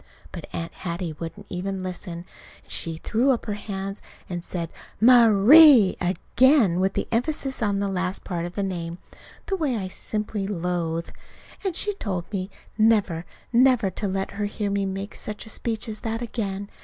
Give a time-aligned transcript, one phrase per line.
[0.31, 2.25] But Aunt Hattie wouldn't even listen.
[2.63, 7.87] And she threw up her hands and said "Ma_rie_!" again with the emphasis on the
[7.87, 8.97] last part of the name
[9.45, 11.09] the way I simply loathe.
[11.63, 15.87] And she told me never, never to let her hear me make such a speech
[15.87, 16.71] as that again.